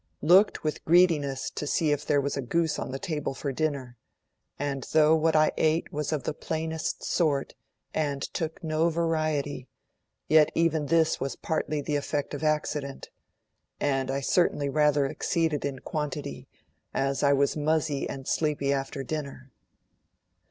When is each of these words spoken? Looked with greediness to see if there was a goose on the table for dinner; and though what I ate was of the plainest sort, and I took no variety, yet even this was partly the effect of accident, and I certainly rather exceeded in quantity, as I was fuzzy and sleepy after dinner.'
Looked 0.23 0.63
with 0.63 0.83
greediness 0.83 1.51
to 1.51 1.67
see 1.67 1.91
if 1.91 2.07
there 2.07 2.19
was 2.19 2.35
a 2.35 2.41
goose 2.41 2.79
on 2.79 2.89
the 2.89 2.97
table 2.97 3.35
for 3.35 3.51
dinner; 3.51 3.99
and 4.57 4.83
though 4.93 5.15
what 5.15 5.35
I 5.35 5.51
ate 5.57 5.93
was 5.93 6.11
of 6.11 6.23
the 6.23 6.33
plainest 6.33 7.03
sort, 7.03 7.53
and 7.93 8.23
I 8.27 8.31
took 8.33 8.63
no 8.63 8.89
variety, 8.89 9.67
yet 10.27 10.51
even 10.55 10.87
this 10.87 11.19
was 11.19 11.35
partly 11.35 11.81
the 11.81 11.97
effect 11.97 12.33
of 12.33 12.43
accident, 12.43 13.11
and 13.79 14.09
I 14.09 14.21
certainly 14.21 14.69
rather 14.69 15.05
exceeded 15.05 15.63
in 15.63 15.77
quantity, 15.77 16.47
as 16.95 17.21
I 17.21 17.33
was 17.33 17.53
fuzzy 17.53 18.09
and 18.09 18.27
sleepy 18.27 18.73
after 18.73 19.03
dinner.' 19.03 19.51